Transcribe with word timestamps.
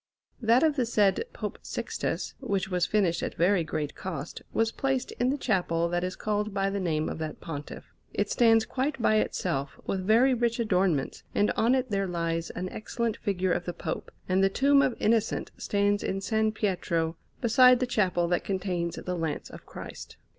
That 0.41 0.63
of 0.63 0.77
the 0.77 0.85
said 0.87 1.23
Pope 1.31 1.59
Sixtus, 1.61 2.33
which 2.39 2.69
was 2.69 2.87
finished 2.87 3.21
at 3.21 3.35
very 3.35 3.63
great 3.63 3.93
cost, 3.93 4.41
was 4.51 4.71
placed 4.71 5.11
in 5.19 5.29
the 5.29 5.37
chapel 5.37 5.87
that 5.89 6.03
is 6.03 6.15
called 6.15 6.55
by 6.55 6.71
the 6.71 6.79
name 6.79 7.07
of 7.07 7.19
that 7.19 7.39
Pontiff. 7.39 7.85
It 8.11 8.27
stands 8.27 8.65
quite 8.65 8.99
by 8.99 9.17
itself, 9.17 9.79
with 9.85 10.03
very 10.03 10.33
rich 10.33 10.59
adornments, 10.59 11.21
and 11.35 11.51
on 11.51 11.75
it 11.75 11.91
there 11.91 12.07
lies 12.07 12.49
an 12.49 12.67
excellent 12.69 13.17
figure 13.17 13.51
of 13.51 13.65
the 13.65 13.73
Pope; 13.73 14.09
and 14.27 14.43
the 14.43 14.49
tomb 14.49 14.81
of 14.81 14.95
Innocent 14.99 15.51
stands 15.59 16.01
in 16.01 16.17
S. 16.17 16.31
Pietro, 16.55 17.15
beside 17.39 17.79
the 17.79 17.85
chapel 17.85 18.27
that 18.29 18.43
contains 18.43 18.95
the 18.95 19.15
Lance 19.15 19.51
of 19.51 19.67
Christ. 19.67 20.17